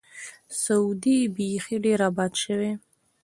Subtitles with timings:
[0.63, 2.71] سعودي بیخي ډېر آباد شوی.